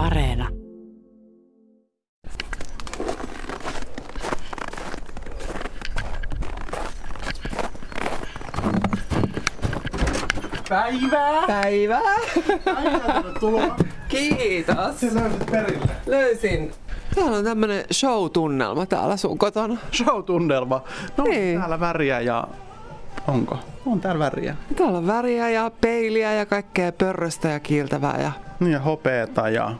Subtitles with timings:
[0.00, 0.48] Areena.
[10.68, 11.46] Päivää!
[11.46, 12.16] Päivää!
[12.64, 13.76] Tervetuloa.
[14.08, 15.00] Kiitos.
[15.00, 15.86] Se löysit perille.
[16.06, 16.70] Löysin.
[17.14, 19.76] Täällä on tämmönen show-tunnelma täällä sun kotona.
[19.92, 20.82] Show-tunnelma.
[21.16, 21.58] No Niin.
[21.58, 22.44] täällä väriä ja...
[23.28, 23.58] Onko?
[23.86, 24.56] On täällä väriä.
[24.76, 28.20] Täällä on väriä ja peiliä ja kaikkea pörröstä ja kiiltävää.
[28.22, 28.32] Ja...
[28.60, 29.72] Niin ja hopeeta ja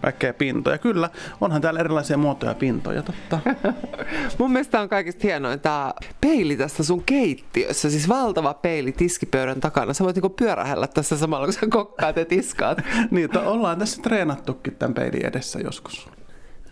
[0.00, 0.78] kaikkea pintoja.
[0.78, 1.10] Kyllä,
[1.40, 3.38] onhan täällä erilaisia muotoja pintoja, totta.
[4.38, 7.90] Mun mielestä on kaikista hienoin tää peili tässä sun keittiössä.
[7.90, 9.92] Siis valtava peili tiskipöydän takana.
[9.92, 12.78] Sä voit niinku pyörähellä tässä samalla, kun sä kokkaat ja tiskaat.
[13.10, 16.08] niin, että ollaan tässä treenattukin tämän peilin edessä joskus.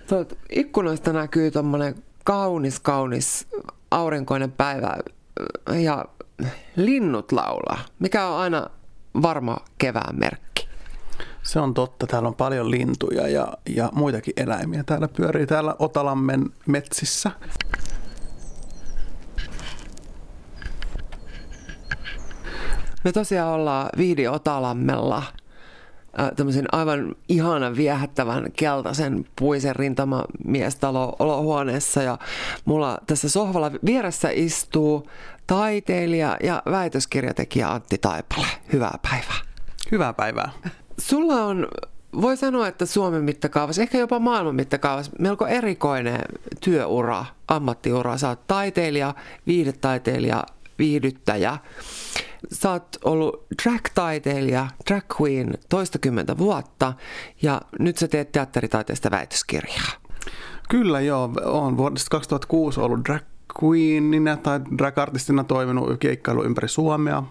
[0.09, 3.46] Tuot ikkunoista näkyy tommonen kaunis, kaunis
[3.90, 4.96] aurinkoinen päivä
[5.73, 6.04] ja
[6.77, 8.66] linnut laulaa, mikä on aina
[9.23, 10.49] varma kevään merkki.
[11.42, 14.84] Se on totta, täällä on paljon lintuja ja, ja muitakin eläimiä.
[14.84, 17.30] Täällä pyörii täällä Otalammen metsissä.
[23.04, 25.23] Me tosiaan ollaan Viidi Otalammella
[26.37, 32.18] tämmöisen aivan ihanan viehättävän keltaisen puisen rintamamiestalo olohuoneessa ja
[32.65, 35.09] mulla tässä sohvalla vieressä istuu
[35.46, 38.46] taiteilija ja väitöskirjatekijä Antti Taipale.
[38.72, 39.38] Hyvää päivää.
[39.90, 40.50] Hyvää päivää.
[41.01, 41.68] Sulla on,
[42.20, 46.20] voi sanoa, että Suomen mittakaavassa, ehkä jopa maailman mittakaavassa, melko erikoinen
[46.60, 48.18] työura, ammattiura.
[48.18, 49.15] Sä oot taiteilija,
[49.46, 50.45] viihdetaiteilija,
[50.78, 51.59] viihdyttäjä.
[52.52, 56.93] Sä oot ollut drag-taiteilija, drag queen toistakymmentä vuotta
[57.43, 59.93] ja nyt sä teet teatteritaiteesta väitöskirjaa.
[60.68, 63.23] Kyllä joo, olen vuodesta 2006 ollut drag
[63.62, 67.22] queenina tai drag-artistina toiminut keikkailu ympäri Suomea,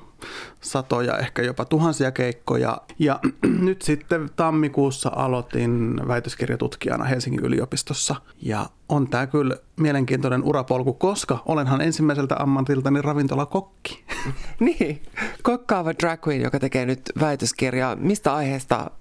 [0.61, 2.77] satoja, ehkä jopa tuhansia keikkoja.
[2.99, 3.19] Ja
[3.67, 8.15] nyt sitten tammikuussa aloitin väitöskirjatutkijana Helsingin yliopistossa.
[8.41, 14.03] Ja on tämä kyllä mielenkiintoinen urapolku, koska olenhan ensimmäiseltä ammatiltani ravintolakokki.
[14.59, 15.01] Niin,
[15.43, 17.95] kokkaava drag queen, joka tekee nyt väitöskirjaa.
[17.95, 18.91] Mistä aiheesta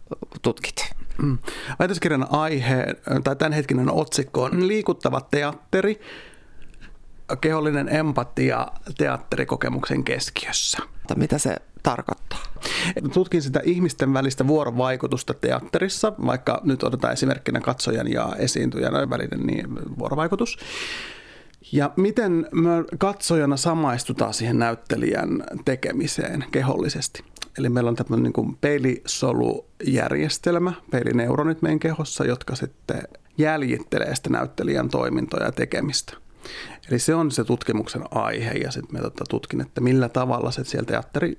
[0.42, 0.94] tutkit?
[1.22, 1.38] Mm.
[1.78, 2.86] Väitöskirjan aihe,
[3.24, 6.00] tai tämänhetkinen otsikko on liikuttava teatteri,
[7.40, 8.66] kehollinen empatia
[8.98, 10.78] teatterikokemuksen keskiössä.
[11.14, 12.38] Mitä se tarkoittaa?
[13.12, 19.98] Tutkin sitä ihmisten välistä vuorovaikutusta teatterissa, vaikka nyt otetaan esimerkkinä katsojan ja esiintyjän välinen niin
[19.98, 20.58] vuorovaikutus.
[21.72, 27.24] Ja miten me katsojana samaistutaan siihen näyttelijän tekemiseen kehollisesti.
[27.58, 33.02] Eli meillä on tämmöinen niin kuin peilisolujärjestelmä, peilineuronit meidän kehossa, jotka sitten
[33.38, 36.16] jäljittelee sitä näyttelijän toimintoja ja tekemistä.
[36.90, 40.64] Eli se on se tutkimuksen aihe ja sitten me tota tutkin, että millä tavalla se
[40.64, 41.38] siellä teatteri,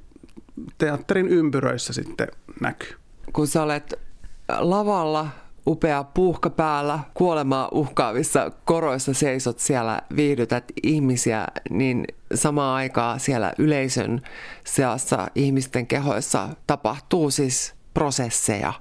[0.77, 2.27] teatterin ympyröissä sitten
[2.61, 2.93] näkyy.
[3.33, 3.93] Kun sä olet
[4.59, 5.27] lavalla
[5.67, 14.21] upea puuhka päällä, kuolemaa uhkaavissa koroissa seisot siellä, viihdytät ihmisiä, niin samaan aikaan siellä yleisön
[14.65, 18.73] seassa ihmisten kehoissa tapahtuu siis prosesseja.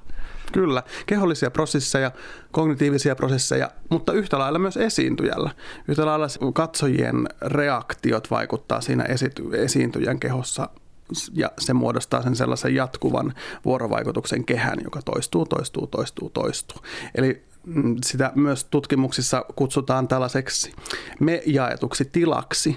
[0.52, 2.10] Kyllä, kehollisia prosesseja,
[2.52, 5.50] kognitiivisia prosesseja, mutta yhtä lailla myös esiintyjällä.
[5.88, 10.68] Yhtä lailla katsojien reaktiot vaikuttaa siinä esity- esiintyjän kehossa
[11.32, 16.78] ja se muodostaa sen sellaisen jatkuvan vuorovaikutuksen kehän, joka toistuu, toistuu, toistuu, toistuu.
[17.14, 20.72] Eli mm, sitä myös tutkimuksissa kutsutaan tällaiseksi
[21.20, 22.76] me jaetuksi tilaksi,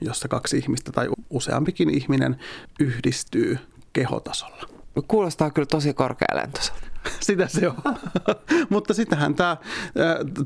[0.00, 2.36] jossa kaksi ihmistä tai useampikin ihminen
[2.80, 3.58] yhdistyy
[3.92, 4.79] kehotasolla.
[5.08, 6.86] Kuulostaa kyllä tosi korkealentoiselta.
[7.20, 7.74] Sitä se on.
[8.70, 9.56] Mutta sitähän tämä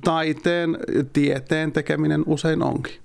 [0.04, 0.78] taiteen,
[1.12, 3.04] tieteen tekeminen usein onkin.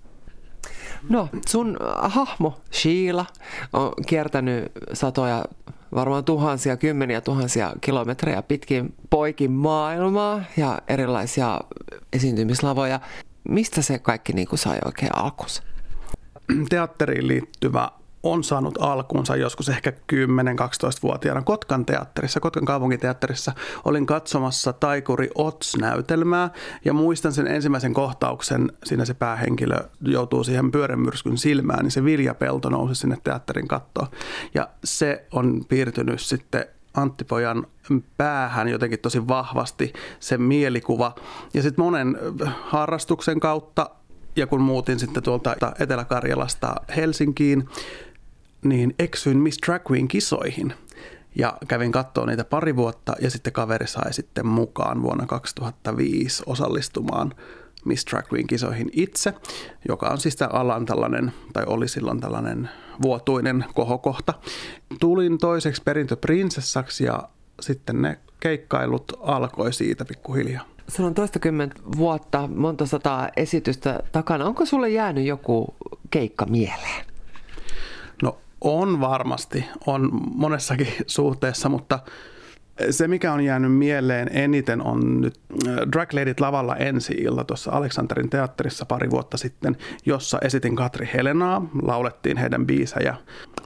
[1.10, 3.26] No, sun hahmo Sheila
[3.74, 5.46] on kiertänyt satoja,
[5.96, 11.60] varmaan tuhansia, kymmeniä tuhansia kilometrejä pitkin poikin maailmaa ja erilaisia
[12.14, 13.00] esiintymislavoja.
[13.50, 15.64] Mistä se kaikki niin kuin sai oikein alkunsa?
[16.70, 17.90] Teatteriin liittyvä
[18.24, 23.52] on saanut alkuunsa joskus ehkä 10-12-vuotiaana Kotkan teatterissa, Kotkan kaupunkiteatterissa.
[23.86, 26.50] Olin katsomassa Taikuri Ots-näytelmää
[26.86, 32.70] ja muistan sen ensimmäisen kohtauksen, siinä se päähenkilö joutuu siihen pyörämyrskyn silmään, niin se viljapelto
[32.70, 34.08] nousi sinne teatterin kattoon.
[34.54, 37.68] Ja se on piirtynyt sitten Antti Pojan
[38.18, 41.16] päähän jotenkin tosi vahvasti se mielikuva.
[41.54, 42.18] Ja sitten monen
[42.62, 43.90] harrastuksen kautta
[44.36, 47.70] ja kun muutin sitten tuolta Etelä-Karjalasta Helsinkiin,
[48.64, 50.74] niin eksyin Miss Drag Queen kisoihin.
[51.36, 57.34] Ja kävin katsoa niitä pari vuotta ja sitten kaveri sai sitten mukaan vuonna 2005 osallistumaan
[57.86, 59.34] Miss Drag Queen kisoihin itse,
[59.88, 62.70] joka on siis tämä alan tällainen, tai oli silloin tällainen
[63.02, 64.34] vuotuinen kohokohta.
[65.00, 67.30] Tulin toiseksi perintöprinsessaksi ja
[67.60, 70.66] sitten ne keikkailut alkoi siitä pikkuhiljaa.
[70.88, 74.46] Sulla on toistakymmentä vuotta, monta sataa esitystä takana.
[74.46, 75.76] Onko sulle jäänyt joku
[76.10, 77.06] keikka mieleen?
[78.62, 82.00] On varmasti, on monessakin suhteessa, mutta
[82.90, 87.72] se, mikä on jäänyt mieleen eniten, on nyt äh, Drag Ladyt lavalla ensi ilta tuossa
[87.72, 93.16] Aleksanterin teatterissa pari vuotta sitten, jossa esitin Katri Helenaa, laulettiin heidän biisejä,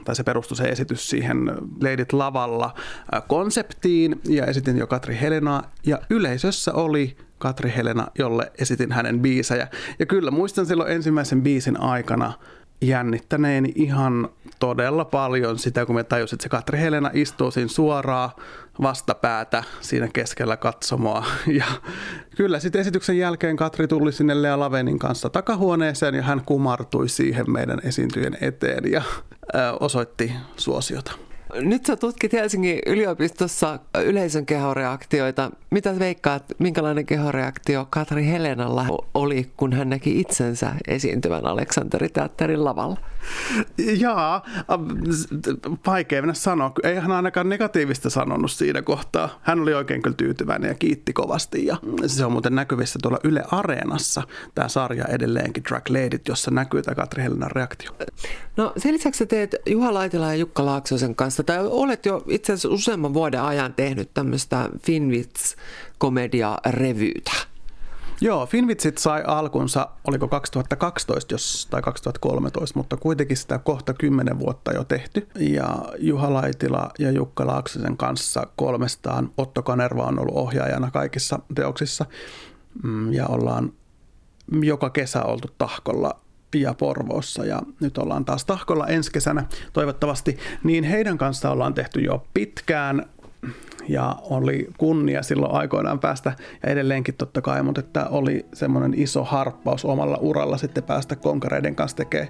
[0.04, 1.52] tai se perustui se esitys siihen
[1.82, 2.74] Ladyt lavalla
[3.14, 9.20] äh, konseptiin, ja esitin jo Katri Helenaa, ja yleisössä oli Katri Helena, jolle esitin hänen
[9.20, 9.68] biisejä.
[9.98, 12.32] Ja kyllä muistan silloin ensimmäisen biisin aikana,
[12.86, 14.28] jännittäneeni ihan
[14.58, 18.36] todella paljon sitä, kun me tajusin, että se Katri Helena istuu siinä suoraa
[18.82, 21.24] vastapäätä siinä keskellä katsomoa.
[21.46, 21.64] Ja
[22.36, 27.50] kyllä sitten esityksen jälkeen Katri tuli sinne Lea Lavenin kanssa takahuoneeseen ja hän kumartui siihen
[27.50, 29.02] meidän esiintyjen eteen ja
[29.80, 31.12] osoitti suosiota.
[31.60, 35.50] Nyt sä tutkit Helsingin yliopistossa yleisön kehoreaktioita.
[35.70, 42.96] Mitä veikkaat, minkälainen kehoreaktio Katri Helenalla oli, kun hän näki itsensä esiintyvän Aleksanteriteatterin lavalla?
[43.78, 44.42] Jaa,
[45.86, 46.72] vaikea mennä sanoa.
[46.82, 49.38] Ei hän ainakaan negatiivista sanonut siinä kohtaa.
[49.42, 51.66] Hän oli oikein kyllä tyytyväinen ja kiitti kovasti.
[51.66, 51.76] Ja
[52.06, 54.22] se on muuten näkyvissä tuolla Yle Areenassa,
[54.54, 57.90] tämä sarja edelleenkin Drag Ladyt, jossa näkyy tämä Katri Helenan reaktio.
[58.56, 62.52] No sen lisäksi sä teet Juha Laitila ja Jukka Laaksosen kanssa, tai olet jo itse
[62.52, 67.53] asiassa useamman vuoden ajan tehnyt tämmöistä Finvits-komedia-revyytä.
[68.24, 74.72] Joo, Finvitsit sai alkunsa, oliko 2012 jos, tai 2013, mutta kuitenkin sitä kohta kymmenen vuotta
[74.72, 75.28] jo tehty.
[75.38, 75.68] Ja
[75.98, 82.06] Juha Laitila ja Jukka Laaksosen kanssa kolmestaan Otto Kanerva on ollut ohjaajana kaikissa teoksissa.
[82.82, 83.72] Mm, ja ollaan
[84.62, 86.20] joka kesä oltu tahkolla
[86.54, 92.00] ja Porvoossa ja nyt ollaan taas tahkolla ensi kesänä toivottavasti, niin heidän kanssa ollaan tehty
[92.00, 93.06] jo pitkään
[93.88, 96.32] ja oli kunnia silloin aikoinaan päästä,
[96.62, 101.74] ja edelleenkin totta kai, mutta että oli semmoinen iso harppaus omalla uralla sitten päästä konkareiden
[101.74, 102.28] kanssa tekemään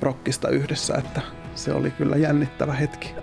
[0.00, 1.20] prokkista yhdessä, että
[1.54, 3.14] se oli kyllä jännittävä hetki.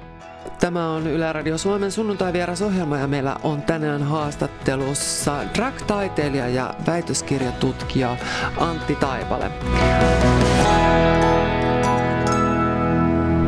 [0.60, 8.18] Tämä on Yle Radio Suomen sunnuntai-vierasohjelma ja meillä on tänään haastattelussa drag-taiteilija ja väitöskirjatutkija
[8.58, 9.52] Antti Taipale.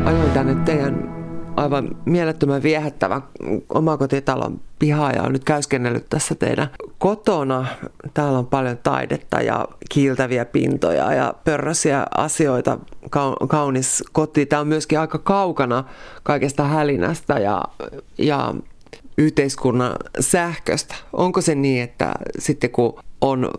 [0.04, 1.17] Ajoin tänne teidän
[1.58, 3.20] aivan mielettömän viehättävä
[3.68, 6.68] omakotitalon piha ja on nyt käyskennellyt tässä teidän
[6.98, 7.66] kotona.
[8.14, 12.78] Täällä on paljon taidetta ja kiiltäviä pintoja ja pörrösiä asioita.
[13.48, 14.46] Kaunis koti.
[14.46, 15.84] Tämä on myöskin aika kaukana
[16.22, 17.62] kaikesta hälinästä ja,
[18.18, 18.54] ja
[19.18, 20.94] yhteiskunnan sähköstä.
[21.12, 23.50] Onko se niin, että sitten kun on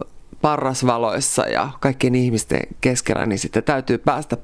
[0.41, 4.37] parrasvaloissa ja kaikkien ihmisten keskellä, niin sitten täytyy päästä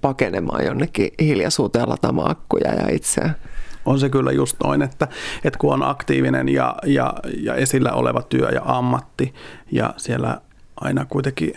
[0.00, 3.34] pakenemaan jonnekin hiljaisuuteen lataamaan akkuja ja itseään.
[3.86, 5.08] On se kyllä just noin, että,
[5.44, 9.34] että kun on aktiivinen ja, ja, ja esillä oleva työ ja ammatti
[9.72, 10.40] ja siellä
[10.80, 11.52] aina kuitenkin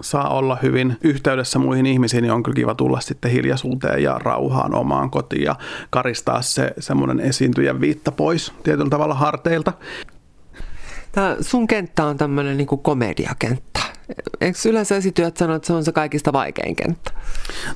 [0.00, 4.74] saa olla hyvin yhteydessä muihin ihmisiin, niin on kyllä kiva tulla sitten hiljaisuuteen ja rauhaan
[4.74, 5.56] omaan kotiin ja
[5.90, 9.72] karistaa se semmoinen esiintyjän viitta pois tietyllä tavalla harteilta.
[11.16, 13.80] Tämä sun kenttä on tämmöinen niin komediakenttä.
[14.40, 17.10] Eikö yleensä esityöt sanoa, että se on se kaikista vaikein kenttä?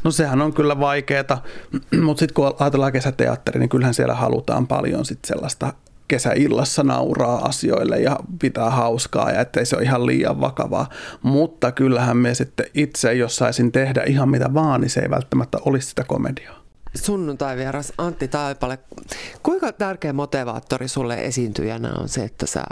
[0.05, 1.43] No sehän on kyllä vaikeaa,
[2.05, 5.73] mutta sitten kun ajatellaan kesäteatteri, niin kyllähän siellä halutaan paljon sit sellaista
[6.09, 10.89] kesäillassa nauraa asioille ja pitää hauskaa ja ettei se ole ihan liian vakavaa.
[11.23, 15.59] Mutta kyllähän me sitten itse, jos saisin tehdä ihan mitä vaan, niin se ei välttämättä
[15.65, 16.60] olisi sitä komediaa
[16.95, 18.79] sunnuntai-vieras Antti Taipale.
[19.43, 22.65] Kuinka tärkeä motivaattori sulle esiintyjänä on se, että sä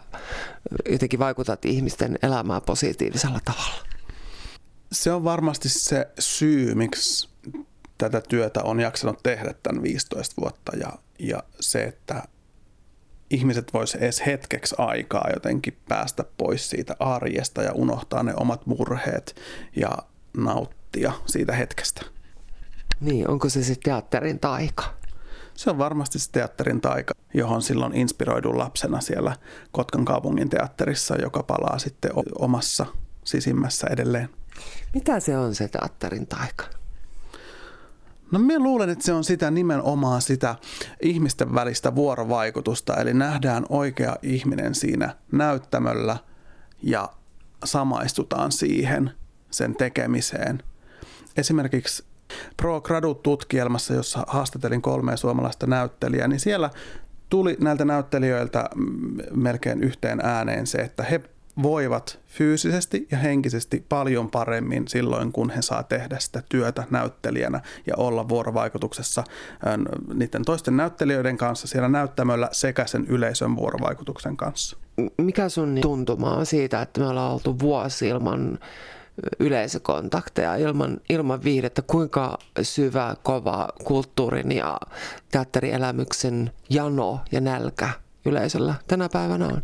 [0.91, 3.87] jotenkin vaikutat ihmisten elämään positiivisella tavalla?
[4.93, 7.29] Se on varmasti se syy, miksi
[7.99, 12.23] tätä työtä on jaksanut tehdä tämän 15 vuotta ja, ja se, että
[13.31, 19.37] ihmiset vois edes hetkeksi aikaa jotenkin päästä pois siitä arjesta ja unohtaa ne omat murheet
[19.77, 19.91] ja
[20.37, 22.18] nauttia siitä hetkestä.
[23.01, 24.85] Niin, onko se sitten teatterin taika?
[25.55, 29.37] Se on varmasti se teatterin taika, johon silloin inspiroidun lapsena siellä
[29.73, 32.87] Kotkan kaupungin teatterissa, joka palaa sitten omassa
[33.25, 34.29] sisimmässä edelleen.
[34.95, 36.65] Mitä se on se teatterin taika?
[38.33, 40.55] No minä luulen, että se on sitä nimenomaan sitä
[41.03, 46.17] ihmisten välistä vuorovaikutusta, eli nähdään oikea ihminen siinä näyttämöllä
[46.83, 47.09] ja
[47.65, 49.11] samaistutaan siihen,
[49.51, 50.63] sen tekemiseen.
[51.37, 52.05] Esimerkiksi
[52.57, 56.71] Pro Gradut-tutkielmassa, jossa haastatelin kolmea suomalaista näyttelijää, niin siellä
[57.29, 58.71] tuli näiltä näyttelijöiltä
[59.35, 61.21] melkein yhteen ääneen se, että he
[61.63, 67.95] voivat fyysisesti ja henkisesti paljon paremmin silloin, kun he saa tehdä sitä työtä näyttelijänä ja
[67.97, 69.25] olla vuorovaikutuksessa
[70.15, 74.77] niiden toisten näyttelijöiden kanssa siellä näyttämöllä sekä sen yleisön vuorovaikutuksen kanssa.
[75.19, 78.59] Mikä sun tuntuma on siitä, että me ollaan oltu vuosi ilman
[79.39, 84.79] yleisökontakteja, ilman, ilman viihdettä, kuinka syvä, kova kulttuurin ja
[85.31, 87.91] teatterielämyksen jano ja nälkä
[88.25, 89.63] yleisöllä tänä päivänä on?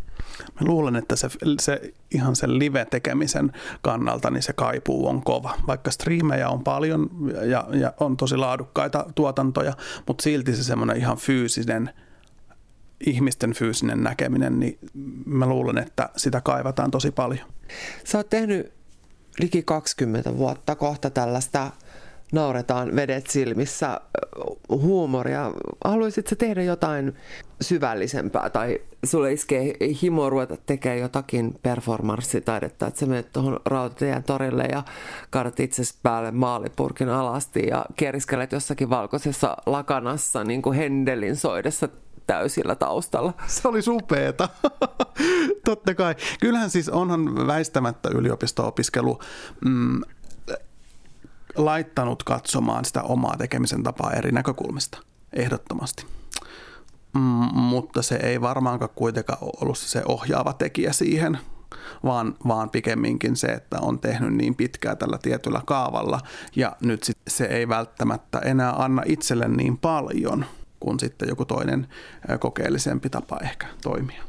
[0.61, 1.28] Mä luulen, että se,
[1.61, 5.54] se ihan sen live-tekemisen kannalta niin se kaipuu on kova.
[5.66, 7.11] Vaikka striimejä on paljon
[7.50, 9.73] ja, ja on tosi laadukkaita tuotantoja,
[10.06, 11.90] mutta silti se semmoinen ihan fyysinen
[13.06, 14.78] ihmisten fyysinen näkeminen, niin
[15.26, 17.46] mä luulen, että sitä kaivataan tosi paljon.
[18.04, 18.73] Sä oot tehnyt
[19.40, 21.70] liki 20 vuotta kohta tällaista
[22.32, 24.00] nauretaan vedet silmissä
[24.68, 25.52] huumoria.
[25.84, 27.14] Haluaisitko tehdä jotain
[27.60, 34.64] syvällisempää tai sulle iskee himo ruveta tekemään jotakin performanssitaidetta, että sä menet tuohon Rautateidän torille
[34.64, 34.82] ja
[35.30, 41.88] kaadat itse päälle maalipurkin alasti ja keriskelet jossakin valkoisessa lakanassa niin kuin Hendelin soidessa
[42.26, 43.33] täysillä taustalla.
[43.47, 44.49] Se oli supeeta.
[45.64, 46.14] Totta kai.
[46.40, 49.19] Kyllähän siis onhan väistämättä yliopisto-opiskelu
[49.64, 50.00] mm,
[51.57, 54.99] laittanut katsomaan sitä omaa tekemisen tapaa eri näkökulmista,
[55.33, 56.07] ehdottomasti.
[57.14, 57.21] Mm,
[57.54, 61.38] mutta se ei varmaankaan kuitenkaan ollut se ohjaava tekijä siihen,
[62.04, 66.21] vaan, vaan pikemminkin se, että on tehnyt niin pitkää tällä tietyllä kaavalla
[66.57, 70.45] ja nyt sit se ei välttämättä enää anna itselle niin paljon
[70.84, 71.86] kuin sitten joku toinen
[72.40, 74.22] kokeellisempi tapa ehkä toimia.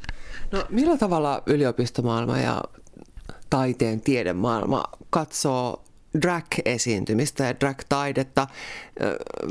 [0.51, 2.63] No millä tavalla yliopistomaailma ja
[3.49, 5.83] taiteen tiedemaailma katsoo
[6.21, 8.47] drag-esiintymistä ja drag-taidetta.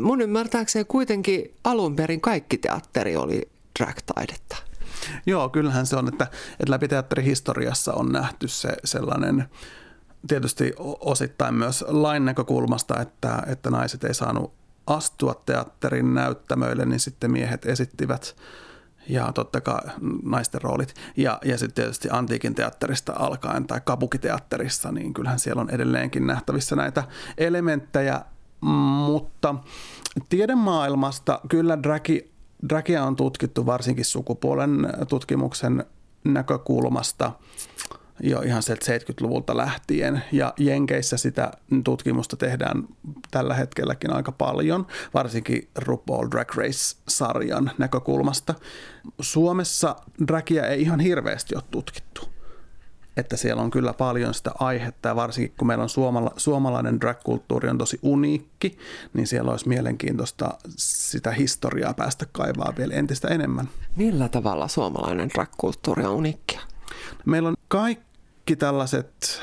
[0.00, 4.56] Mun ymmärtääkseni kuitenkin alun perin kaikki teatteri oli drag-taidetta.
[5.26, 6.24] Joo, kyllähän se on, että,
[6.60, 9.44] että läpi teatterihistoriassa on nähty se sellainen
[10.28, 14.52] tietysti osittain myös lain näkökulmasta, että, että naiset ei saanut
[14.86, 18.36] astua teatterin näyttämöille, niin sitten miehet esittivät
[19.08, 19.80] ja totta kai
[20.22, 20.94] naisten roolit.
[21.16, 26.76] Ja, ja sitten tietysti antiikin teatterista alkaen tai kabukiteatterissa, niin kyllähän siellä on edelleenkin nähtävissä
[26.76, 27.04] näitä
[27.38, 28.20] elementtejä,
[29.06, 29.54] mutta
[30.28, 32.30] tiedemaailmasta kyllä dragi,
[32.68, 35.84] dragia on tutkittu varsinkin sukupuolen tutkimuksen
[36.24, 37.32] näkökulmasta
[38.20, 40.22] jo ihan 70-luvulta lähtien.
[40.32, 41.50] Ja Jenkeissä sitä
[41.84, 42.88] tutkimusta tehdään
[43.30, 48.54] tällä hetkelläkin aika paljon, varsinkin RuPaul Drag Race-sarjan näkökulmasta.
[49.20, 52.34] Suomessa dragia ei ihan hirveästi ole tutkittu.
[53.16, 57.68] Että siellä on kyllä paljon sitä aihetta ja varsinkin kun meillä on suomala, suomalainen drag-kulttuuri
[57.68, 58.78] on tosi uniikki,
[59.12, 63.68] niin siellä olisi mielenkiintoista sitä historiaa päästä kaivaa vielä entistä enemmän.
[63.96, 66.60] Millä tavalla suomalainen drag-kulttuuri on uniikkia?
[67.24, 69.42] Meillä on kaikki tällaiset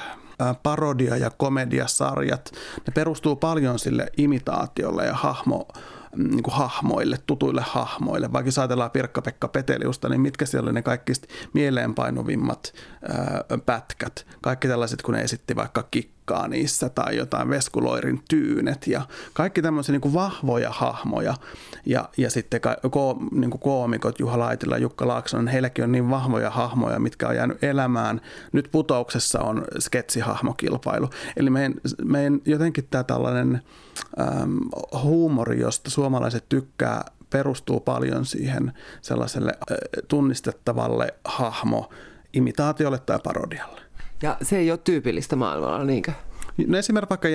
[0.63, 2.51] parodia- ja komediasarjat,
[2.87, 5.67] ne perustuu paljon sille imitaatiolle ja hahmo,
[6.15, 8.33] mm, niin kuin hahmoille, tutuille hahmoille.
[8.33, 11.13] Vaikka ajatellaan Pirkka-Pekka Peteliusta, niin mitkä siellä oli ne kaikki
[11.53, 12.73] mieleenpainuvimmat
[13.09, 14.27] ää, pätkät.
[14.41, 19.01] Kaikki tällaiset, kun ne esitti vaikka kikkaa Pekkaa niissä tai jotain Veskuloirin tyynet ja
[19.33, 21.33] kaikki tämmöisiä niin kuin vahvoja hahmoja.
[21.85, 22.61] Ja, ja sitten
[22.91, 27.35] ko, niin kuin koomikot Juha Laitila Jukka Laaksonen, heilläkin on niin vahvoja hahmoja, mitkä on
[27.35, 28.21] jäänyt elämään.
[28.51, 31.09] Nyt putouksessa on sketsihahmokilpailu.
[31.37, 31.73] Eli meidän,
[32.03, 33.61] meidän jotenkin tämä tällainen
[34.19, 34.57] ähm,
[35.03, 41.89] huumori, josta suomalaiset tykkää, perustuu paljon siihen sellaiselle äh, tunnistettavalle hahmo
[42.33, 43.81] imitaatiolle tai parodialle.
[44.21, 46.11] Ja se ei ole tyypillistä maailmalla, niinkö?
[46.67, 47.27] No esimerkiksi vaikka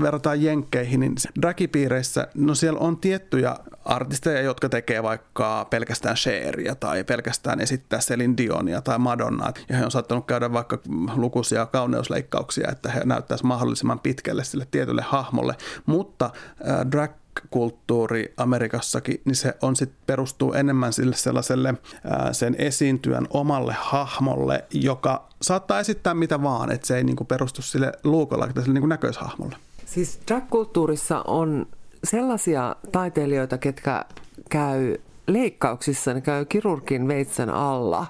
[0.00, 7.04] verrataan jenkkeihin, niin dragipiireissä, no siellä on tiettyjä artisteja, jotka tekee vaikka pelkästään Sheria tai
[7.04, 9.52] pelkästään esittää Celine Dionia tai Madonnaa.
[9.68, 10.78] Ja he on saattanut käydä vaikka
[11.16, 15.54] lukuisia kauneusleikkauksia, että he näyttäisivät mahdollisimman pitkälle sille tietylle hahmolle.
[15.86, 16.30] Mutta
[16.68, 17.12] äh, drag
[17.50, 21.74] kulttuuri Amerikassakin, niin se on sit perustuu enemmän sille sellaiselle
[22.04, 27.62] ää, sen esiintyjän omalle hahmolle, joka saattaa esittää mitä vaan, että se ei niinku perustu
[27.62, 29.56] sille luukolla, sille niinku näköishahmolle.
[29.86, 31.66] Siis drag-kulttuurissa on
[32.04, 34.04] sellaisia taiteilijoita, ketkä
[34.50, 38.06] käy leikkauksissa, ne käy kirurgin veitsen alla,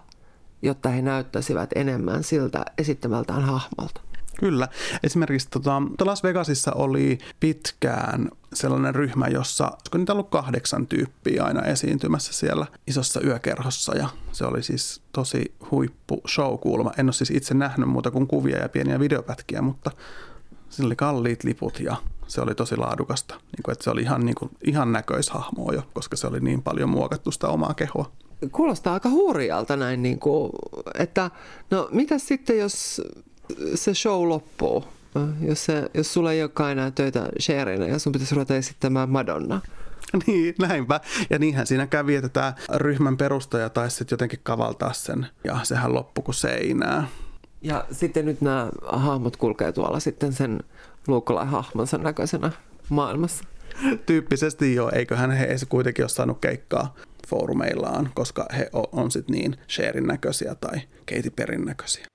[0.63, 4.01] jotta he näyttäisivät enemmän siltä esittämältään hahmolta.
[4.41, 4.69] Kyllä.
[5.03, 11.63] Esimerkiksi tota, Las Vegasissa oli pitkään sellainen ryhmä, jossa olisiko niitä ollut kahdeksan tyyppiä aina
[11.63, 16.93] esiintymässä siellä isossa yökerhossa ja se oli siis tosi huippu show kuulma.
[16.99, 19.91] En ole siis itse nähnyt muuta kuin kuvia ja pieniä videopätkiä, mutta
[20.69, 23.35] sillä oli kalliit liput ja se oli tosi laadukasta.
[23.35, 26.63] Niin kuin, että se oli ihan, niin kuin, ihan näköishahmoa jo, koska se oli niin
[26.63, 28.11] paljon muokattu sitä omaa kehoa.
[28.53, 30.51] kuulostaa aika hurjalta näin, niin kuin,
[30.99, 31.31] että
[31.71, 33.03] no mitä sitten, jos
[33.75, 34.85] se show loppuu?
[35.41, 39.61] Jos, se, jos sulla ei olekaan enää töitä Sherina ja sun pitäisi ruveta esittämään Madonna.
[40.27, 41.01] Niin, näinpä.
[41.31, 45.27] Ja niinhän siinä kävi, että tämä ryhmän perustaja taisi sitten jotenkin kavaltaa sen.
[45.45, 47.09] Ja sehän loppui kuin seinää.
[47.63, 50.61] Ja sitten nyt nämä hahmot kulkee tuolla sitten sen
[51.07, 52.53] luukkalaihahmonsa näköisenä
[52.89, 53.45] maailmassa.
[54.07, 56.95] Tyyppisesti joo, eiköhän he kuitenkin ole saanut keikkaa
[57.29, 60.81] foorumeillaan, koska he on, on sitten niin Sherin näköisiä tai
[61.15, 62.07] Katy Perin näköisiä.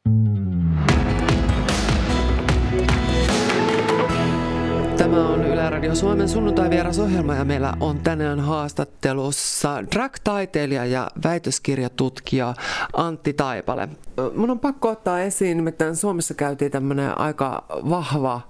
[5.19, 12.53] Tämä on Yle Radio Suomen sunnuntai-vierasohjelma ja meillä on tänään haastattelussa drag-taiteilija ja väitöskirjatutkija
[12.93, 13.89] Antti Taipale.
[14.35, 18.41] Mun on pakko ottaa esiin, nimittäin Suomessa käytiin tämmöinen aika vahva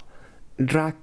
[0.72, 0.96] drag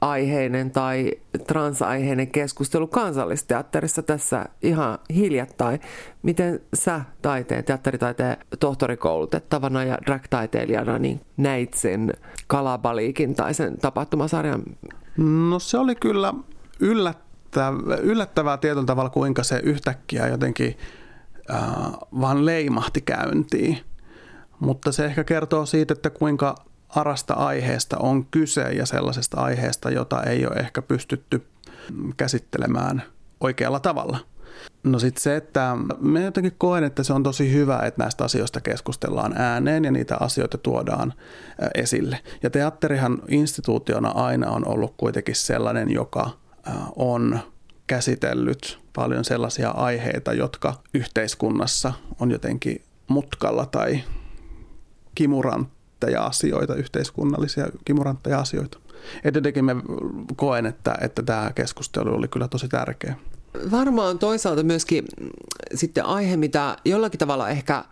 [0.00, 1.12] aiheinen tai
[1.46, 5.80] transaiheinen keskustelu kansallisteatterissa tässä ihan hiljattain.
[6.22, 12.12] Miten sä taiteen, teatteritaiteen tohtorikoulutettavana ja drag-taiteilijana niin näit sen
[12.46, 14.62] kalabaliikin tai sen tapahtumasarjan?
[15.16, 16.34] No se oli kyllä
[16.80, 20.78] yllättävää, yllättävää tietyllä tavalla, kuinka se yhtäkkiä jotenkin
[21.50, 21.62] äh,
[22.20, 23.78] vaan leimahti käyntiin.
[24.60, 26.54] Mutta se ehkä kertoo siitä, että kuinka
[26.88, 31.46] arasta aiheesta on kyse ja sellaisesta aiheesta, jota ei ole ehkä pystytty
[32.16, 33.02] käsittelemään
[33.40, 34.18] oikealla tavalla.
[34.84, 38.60] No sitten se, että me jotenkin koen, että se on tosi hyvä, että näistä asioista
[38.60, 41.14] keskustellaan ääneen ja niitä asioita tuodaan
[41.74, 42.18] esille.
[42.42, 46.30] Ja teatterihan instituutiona aina on ollut kuitenkin sellainen, joka
[46.96, 47.38] on
[47.86, 54.00] käsitellyt paljon sellaisia aiheita, jotka yhteiskunnassa on jotenkin mutkalla tai
[55.14, 58.78] kimurantteja asioita, yhteiskunnallisia kimurantteja asioita.
[59.24, 59.76] Et jotenkin me
[60.36, 63.16] koen, että, että tämä keskustelu oli kyllä tosi tärkeä.
[63.70, 65.04] Varmaan toisaalta myöskin
[65.74, 67.84] sitten aihe, mitä jollakin tavalla ehkä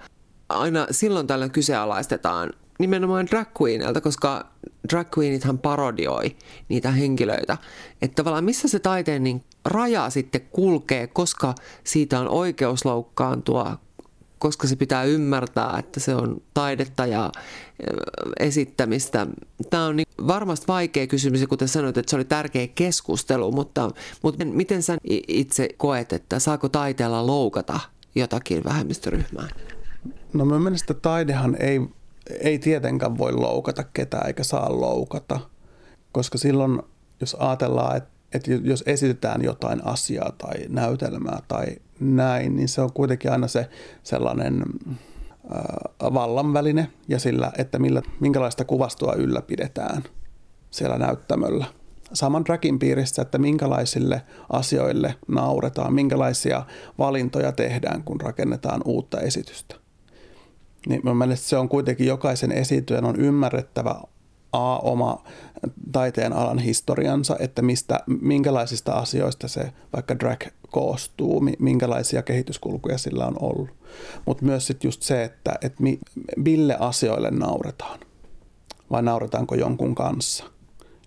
[0.48, 4.46] aina silloin tällöin kyseenalaistetaan nimenomaan drag queenilta, koska
[4.92, 6.36] drag queenithan parodioi
[6.68, 7.56] niitä henkilöitä.
[8.02, 13.78] Että tavallaan missä se taiteen niin raja sitten kulkee, koska siitä on oikeus loukkaantua,
[14.40, 17.32] koska se pitää ymmärtää, että se on taidetta ja
[18.40, 19.26] esittämistä.
[19.70, 23.90] Tämä on niin varmasti vaikea kysymys, kuten sanoit, että se oli tärkeä keskustelu, mutta,
[24.22, 24.96] mutta miten sä
[25.28, 27.80] itse koet, että saako taiteella loukata
[28.14, 29.48] jotakin vähemmistöryhmää?
[30.32, 31.80] No mä mielestä taidehan ei,
[32.40, 35.40] ei tietenkään voi loukata ketään eikä saa loukata,
[36.12, 36.82] koska silloin
[37.20, 41.66] jos ajatellaan, että, että jos esitetään jotain asiaa tai näytelmää tai
[42.00, 43.68] näin, niin se on kuitenkin aina se
[44.02, 44.62] sellainen
[46.00, 50.02] vallanväline ja sillä, että millä, minkälaista kuvastoa ylläpidetään
[50.70, 51.64] siellä näyttämöllä.
[52.12, 56.64] Saman trackin piirissä, että minkälaisille asioille nauretaan, minkälaisia
[56.98, 59.74] valintoja tehdään, kun rakennetaan uutta esitystä.
[60.88, 64.00] Niin mun mielestä se on kuitenkin jokaisen esityön on ymmärrettävä
[64.52, 65.24] A, oma
[65.92, 73.36] taiteen alan historiansa, että mistä, minkälaisista asioista se vaikka drag koostuu, minkälaisia kehityskulkuja sillä on
[73.40, 73.70] ollut.
[74.26, 75.98] Mutta myös sitten just se, että et mi,
[76.36, 78.00] mille asioille nauretaan
[78.90, 80.44] vai nauretaanko jonkun kanssa.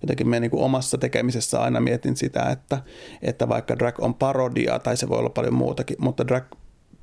[0.01, 2.81] Jotenkin me niin omassa tekemisessä aina mietin sitä, että,
[3.21, 6.43] että vaikka drag on parodia tai se voi olla paljon muutakin, mutta drag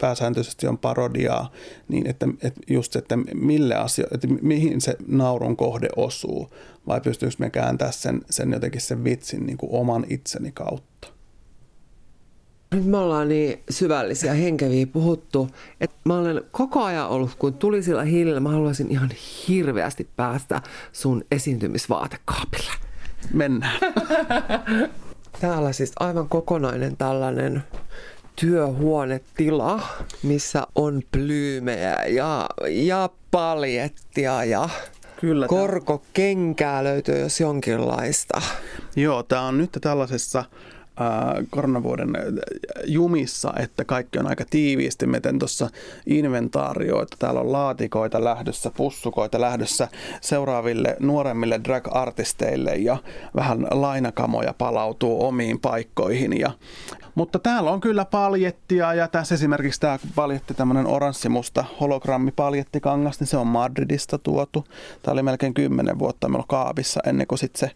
[0.01, 1.53] pääsääntöisesti on parodiaa,
[1.89, 6.51] niin että, että just että mille asio, että mihin se naurun kohde osuu,
[6.87, 11.09] vai pystyykö me kääntämään sen, sen jotenkin sen vitsin niin kuin oman itseni kautta.
[12.75, 15.49] Nyt me ollaan niin syvällisiä henkeviä puhuttu,
[15.81, 19.11] että mä olen koko ajan ollut, kun tuli sillä hiilillä, mä haluaisin ihan
[19.49, 22.73] hirveästi päästä sun esiintymisvaatekaapille.
[23.33, 23.81] Mennään.
[25.41, 27.63] Täällä siis aivan kokonainen tällainen
[28.37, 29.81] työhuonetila,
[30.23, 34.69] missä on plyymejä ja, ja paljettia ja
[35.21, 38.43] Kyllä, korkokenkää löytyy jos jonkinlaista.
[38.97, 40.45] Joo, tämä on nyt tällaisessa
[41.51, 42.11] koronavuoden
[42.87, 45.07] jumissa, että kaikki on aika tiiviisti.
[45.07, 45.71] Meten tuossa
[46.07, 49.89] inventaarioita, täällä on laatikoita lähdössä, pussukoita lähdössä
[50.21, 52.97] seuraaville nuoremmille drag-artisteille ja
[53.37, 56.41] vähän lainakamoja palautuu omiin paikkoihin.
[56.41, 56.51] Ja,
[57.15, 63.37] mutta täällä on kyllä paljettia ja tässä esimerkiksi tämä paljetti, tämmöinen oranssimusta hologrammipaljettikangas, niin se
[63.37, 64.65] on Madridista tuotu.
[65.03, 67.71] Tämä oli melkein kymmenen vuotta meillä kaapissa ennen kuin sit se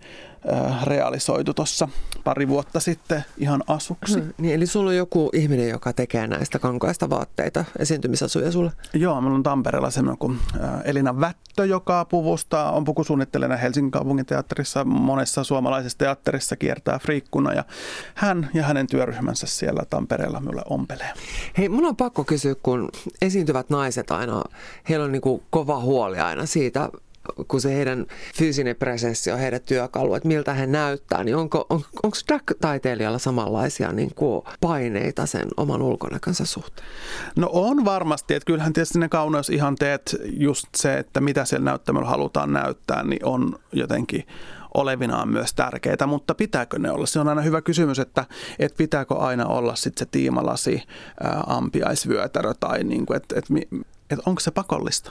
[0.83, 1.88] realisoitu tuossa
[2.24, 4.20] pari vuotta sitten ihan asuksi.
[4.20, 8.72] Hmm, niin, eli sulla on joku ihminen, joka tekee näistä kankaista vaatteita, esiintymisasuja sulle?
[8.94, 10.38] Joo, meillä on Tampereella semmoinen kuin
[10.85, 17.64] Elina Vättö, joka puvustaa, on pukusuunnittelijana Helsingin kaupungin teatterissa, monessa suomalaisessa teatterissa kiertää friikkuna ja
[18.14, 21.12] hän ja hänen työryhmänsä siellä Tampereella minulle ompelee.
[21.59, 22.88] Hei, mun on pakko kysyä, kun
[23.22, 24.42] esiintyvät naiset aina,
[24.88, 26.90] heillä on niin kuin kova huoli aina siitä,
[27.48, 28.06] kun se heidän
[28.37, 33.92] fyysinen presenssi on heidän työkalu, että miltä he näyttää, niin onko, on, onko drag-taiteilijalla samanlaisia
[33.92, 36.88] niin kuin paineita sen oman ulkonäkönsä suhteen?
[37.37, 39.08] No on varmasti, että kyllähän tietysti ne
[39.78, 44.26] teet just se, että mitä siellä näyttämällä halutaan näyttää, niin on jotenkin
[44.74, 47.06] olevinaan myös tärkeitä, mutta pitääkö ne olla?
[47.06, 48.24] Se on aina hyvä kysymys, että,
[48.58, 50.82] että pitääkö aina olla sitten se tiimalasi,
[51.20, 53.54] ää, ampiaisvyötärö tai niin kuin, että, että,
[54.10, 55.10] että onko se pakollista?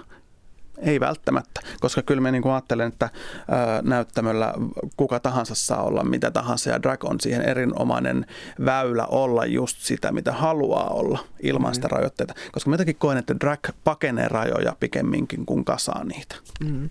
[0.78, 3.10] Ei välttämättä, koska kyllä mä niin ajattelen, että
[3.48, 4.54] ää, näyttämöllä
[4.98, 8.26] kuka tahansa saa olla mitä tahansa ja drag on siihen erinomainen
[8.66, 11.92] väylä olla just sitä, mitä haluaa olla ilman sitä mm.
[11.92, 12.34] rajoitteita.
[12.52, 16.36] Koska mä jotenkin koen, että drag pakenee rajoja pikemminkin kuin kasaa niitä.
[16.66, 16.90] Mm.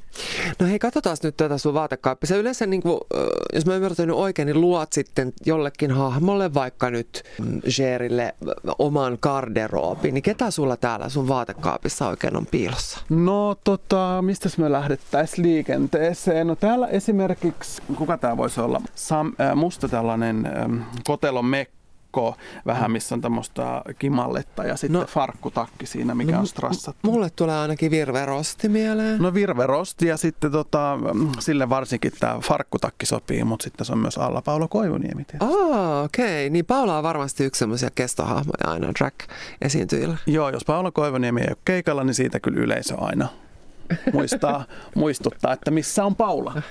[0.59, 2.29] No hei, katsotaan nyt tätä sun vaatekaappia.
[2.29, 3.01] Sä yleensä, niin kuin,
[3.53, 7.25] jos mä ymmärrän oikein, niin luot sitten jollekin hahmolle vaikka nyt
[7.79, 8.35] Jerille
[8.79, 10.15] oman garderoobin.
[10.15, 13.01] Niin ketä sulla täällä sun vaatekaapissa oikein on piilossa?
[13.09, 16.47] No to tota, mistä me lähdettäisiin liikenteeseen?
[16.47, 18.81] No täällä esimerkiksi, kuka tämä voisi olla?
[18.95, 25.07] Sam, äh, musta tällainen äh, kotelon mekko, vähän missä on tämmöistä kimalletta ja sitten no,
[25.07, 27.11] farkkutakki siinä, mikä no, on strassattu.
[27.11, 29.23] Mulle tulee ainakin virverosti mieleen.
[29.23, 30.99] No virverosti ja sitten tota,
[31.39, 35.55] sille varsinkin tämä farkkutakki sopii, mutta sitten se on myös alla Paula Koivuniemi tietysti.
[35.55, 36.47] Ah, okei.
[36.47, 36.51] Okay.
[36.51, 40.17] Niin Paula on varmasti yksi semmoisia kestohahmoja aina drag-esiintyjillä.
[40.27, 43.29] Joo, jos Paula Koivuniemi ei ole keikalla, niin siitä kyllä yleisö aina
[44.13, 44.65] muistaa,
[44.95, 46.63] muistuttaa, että missä on Paula.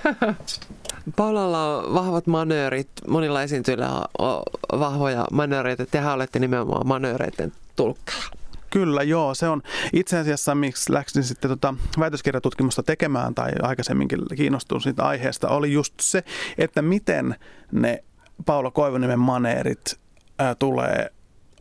[1.15, 4.43] Paulalla on vahvat manöörit, monilla esiintyjillä on
[4.79, 5.85] vahvoja manööreitä.
[5.85, 8.23] Tehän olette nimenomaan manööreiden tulkkeja.
[8.69, 9.33] Kyllä, joo.
[9.33, 9.61] Se on
[9.93, 15.93] itse asiassa, miksi läksin sitten tota väitöskirjatutkimusta tekemään tai aikaisemminkin kiinnostuin siitä aiheesta, oli just
[16.01, 16.23] se,
[16.57, 17.35] että miten
[17.71, 18.03] ne
[18.45, 19.99] Paula Koivuniemen maneerit
[20.39, 21.11] ää, tulee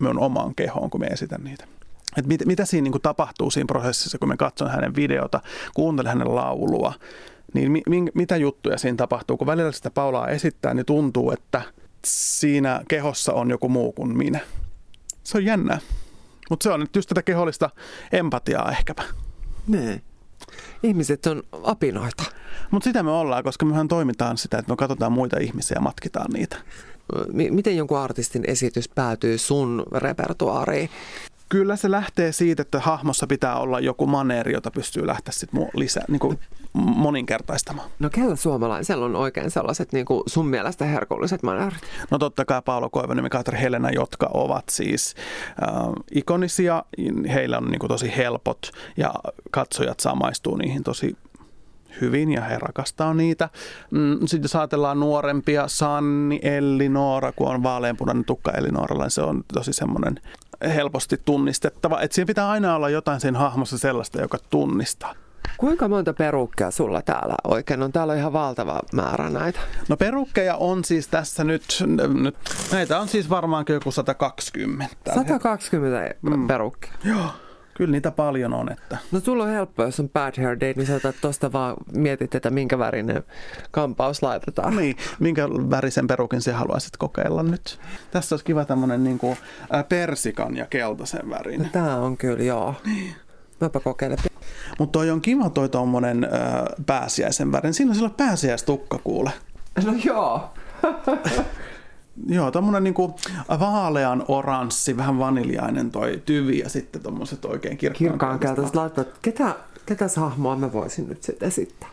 [0.00, 1.66] minun omaan kehoon, kun me esitän niitä
[2.16, 5.40] että mit, mitä siinä niin kuin tapahtuu siinä prosessissa, kun me katson hänen videota,
[5.74, 6.94] kuuntelen hänen laulua,
[7.54, 9.36] niin mi, mi, mitä juttuja siinä tapahtuu.
[9.36, 11.62] Kun välillä sitä Paulaa esittää, niin tuntuu, että
[12.04, 14.40] siinä kehossa on joku muu kuin minä.
[15.24, 15.78] Se on jännää.
[16.50, 17.70] Mutta se on nyt just tätä kehollista
[18.12, 19.02] empatiaa ehkäpä.
[19.66, 20.00] Nee.
[20.82, 22.22] Ihmiset on apinoita.
[22.70, 26.30] Mutta sitä me ollaan, koska mehän toimitaan sitä, että me katsotaan muita ihmisiä ja matkitaan
[26.32, 26.56] niitä.
[27.32, 30.90] M- miten jonkun artistin esitys päätyy sun repertuaariin?
[31.50, 36.04] Kyllä se lähtee siitä, että hahmossa pitää olla joku maneeri, jota pystyy lähteä sitten lisää,
[36.08, 36.38] niin kuin
[36.72, 37.90] moninkertaistamaan.
[37.98, 41.80] No kellä suomalaisella on oikein sellaiset niin kuin sun mielestä herkulliset maneerit?
[42.10, 45.14] No totta kai Paolo Koivunen ja Katri Helena, jotka ovat siis
[45.48, 45.78] äh,
[46.14, 46.84] ikonisia.
[47.34, 49.14] Heillä on niin kuin tosi helpot ja
[49.50, 51.16] katsojat samaistuu niihin tosi
[52.00, 53.48] hyvin ja he rakastaa niitä.
[53.90, 59.10] Mm, sitten jos ajatellaan nuorempia, Sanni, Elli, Noora, kun on vaaleanpunainen tukka Elli Nooralla, niin
[59.10, 60.20] se on tosi semmoinen
[60.74, 62.00] helposti tunnistettava.
[62.00, 65.14] Että siinä pitää aina olla jotain siinä hahmossa sellaista, joka tunnistaa.
[65.56, 67.92] Kuinka monta perukkeja sulla täällä oikein on?
[67.92, 69.60] Täällä on ihan valtava määrä näitä.
[69.88, 71.62] No perukkeja on siis tässä nyt,
[72.22, 72.36] nyt
[72.72, 75.14] näitä on siis varmaankin joku 120.
[75.14, 76.48] 120 mm.
[77.04, 77.26] Joo.
[77.80, 78.72] Kyllä niitä paljon on.
[78.72, 78.98] Että.
[79.12, 82.34] No sulla on helppo, jos on bad hair day, niin sä otat tosta vaan mietit,
[82.34, 83.22] että minkä värinen
[83.70, 84.76] kampaus laitetaan.
[84.76, 87.78] Niin, minkä värisen perukin sä haluaisit kokeilla nyt.
[88.10, 89.36] Tässä olisi kiva tämmönen niin kuin,
[89.88, 91.62] persikan ja keltaisen värin.
[91.62, 92.74] No, tää on kyllä, joo.
[92.84, 93.14] Niin.
[93.60, 94.18] Mäpä kokeilen.
[94.78, 96.28] Mutta toi on kiva toi tommonen ä,
[96.86, 97.74] pääsiäisen värin.
[97.74, 99.30] Siinä on sillä pääsiäistukka kuule.
[99.84, 100.50] No joo.
[102.26, 103.14] Joo, tommonen niinku
[103.60, 109.04] vaalean oranssi, vähän vaniljainen toi tyvi ja sitten tommoset oikein kirkkaan, kirkkaan keltaiset laittaa.
[109.22, 109.54] Ketä,
[109.86, 111.88] ketä hahmoa mä voisin nyt sitten esittää?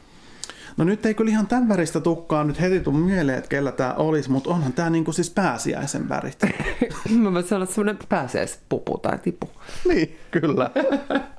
[0.77, 3.93] No nyt ei kyllä ihan tämän väristä tukkaa nyt heti tuu mieleen, että kellä tämä
[3.93, 6.39] olisi, mutta onhan tämä niinku siis pääsiäisen värit.
[7.23, 9.49] mä voisin olla semmoinen pääsiäispupu tai tipu.
[9.87, 10.69] niin, kyllä.